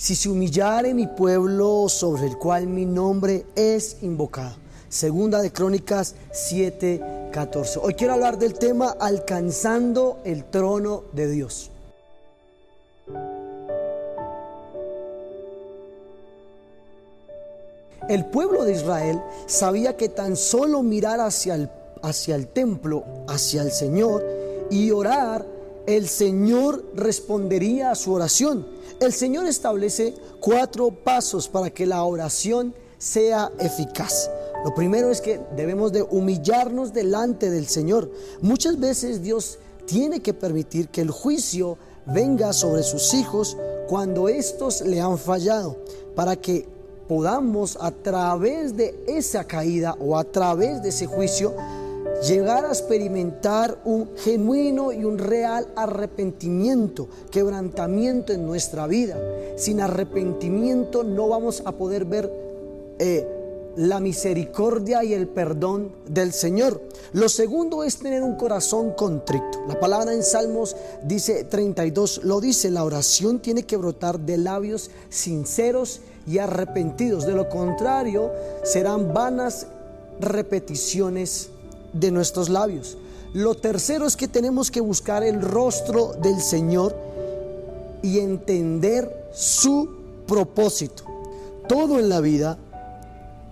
[0.00, 4.56] si se humillare mi pueblo sobre el cual mi nombre es invocado.
[4.88, 7.80] Segunda de Crónicas 7, 14.
[7.82, 11.70] Hoy quiero hablar del tema alcanzando el trono de Dios.
[18.08, 21.68] El pueblo de Israel sabía que tan solo mirar hacia el,
[22.00, 24.24] hacia el templo, hacia el Señor
[24.70, 25.44] y orar,
[25.86, 28.66] el Señor respondería a su oración.
[29.00, 34.30] El Señor establece cuatro pasos para que la oración sea eficaz.
[34.64, 38.10] Lo primero es que debemos de humillarnos delante del Señor.
[38.42, 43.56] Muchas veces Dios tiene que permitir que el juicio venga sobre sus hijos
[43.88, 45.76] cuando estos le han fallado,
[46.14, 46.68] para que
[47.08, 51.54] podamos a través de esa caída o a través de ese juicio
[52.22, 59.18] llegar a experimentar un genuino y un real arrepentimiento, quebrantamiento en nuestra vida.
[59.56, 62.30] Sin arrepentimiento no vamos a poder ver
[62.98, 63.26] eh,
[63.76, 66.82] la misericordia y el perdón del Señor.
[67.12, 69.64] Lo segundo es tener un corazón contrito.
[69.68, 74.90] La palabra en Salmos dice 32, lo dice, la oración tiene que brotar de labios
[75.08, 77.26] sinceros y arrepentidos.
[77.26, 78.30] De lo contrario,
[78.64, 79.66] serán vanas
[80.20, 81.50] repeticiones
[81.92, 82.96] de nuestros labios.
[83.32, 86.96] Lo tercero es que tenemos que buscar el rostro del Señor
[88.02, 89.88] y entender su
[90.26, 91.04] propósito.
[91.68, 92.58] Todo en la vida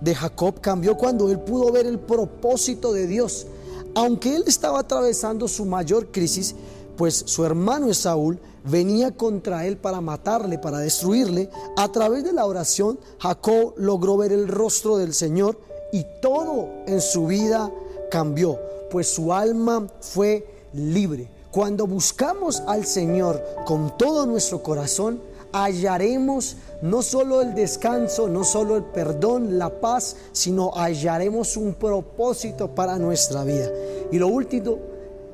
[0.00, 3.46] de Jacob cambió cuando él pudo ver el propósito de Dios.
[3.94, 6.54] Aunque él estaba atravesando su mayor crisis,
[6.96, 12.46] pues su hermano Esaúl venía contra él para matarle, para destruirle, a través de la
[12.46, 15.58] oración Jacob logró ver el rostro del Señor
[15.92, 17.70] y todo en su vida
[18.10, 18.58] cambió,
[18.90, 21.28] pues su alma fue libre.
[21.50, 25.20] Cuando buscamos al Señor con todo nuestro corazón,
[25.52, 32.74] hallaremos no solo el descanso, no solo el perdón, la paz, sino hallaremos un propósito
[32.74, 33.70] para nuestra vida.
[34.12, 34.78] Y lo último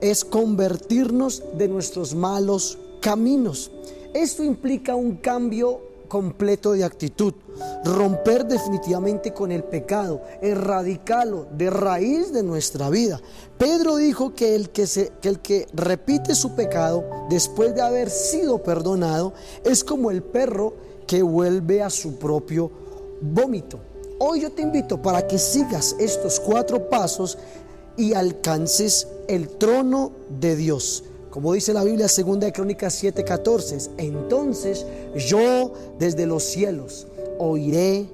[0.00, 3.70] es convertirnos de nuestros malos caminos.
[4.12, 7.34] Esto implica un cambio completo de actitud,
[7.84, 13.20] romper definitivamente con el pecado, erradicarlo de raíz de nuestra vida.
[13.58, 18.10] Pedro dijo que el que, se, que el que repite su pecado después de haber
[18.10, 20.74] sido perdonado es como el perro
[21.06, 22.70] que vuelve a su propio
[23.20, 23.78] vómito.
[24.18, 27.38] Hoy yo te invito para que sigas estos cuatro pasos
[27.96, 31.04] y alcances el trono de Dios.
[31.30, 37.06] Como dice la Biblia, segunda de Crónicas 7:14, entonces yo desde los cielos
[37.38, 38.06] oiré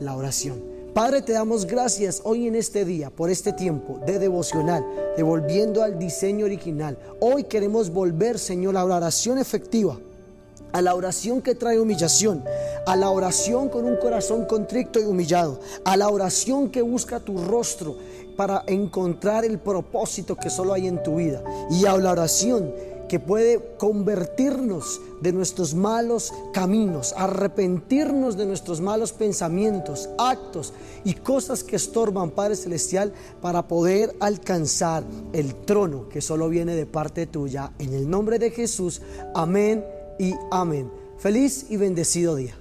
[0.00, 0.70] la oración.
[0.92, 4.84] Padre, te damos gracias hoy en este día por este tiempo de devocional,
[5.16, 6.98] devolviendo al diseño original.
[7.20, 10.00] Hoy queremos volver, Señor, a la oración efectiva,
[10.72, 12.44] a la oración que trae humillación,
[12.86, 17.38] a la oración con un corazón contrito y humillado, a la oración que busca tu
[17.44, 17.96] rostro
[18.36, 22.72] para encontrar el propósito que solo hay en tu vida y a la oración
[23.10, 31.64] que puede convertirnos de nuestros malos caminos, arrepentirnos de nuestros malos pensamientos, actos y cosas
[31.64, 35.02] que estorban, Padre Celestial, para poder alcanzar
[35.32, 37.72] el trono que solo viene de parte tuya.
[37.80, 39.02] En el nombre de Jesús,
[39.34, 39.84] amén
[40.20, 40.92] y amén.
[41.16, 42.59] Feliz y bendecido día.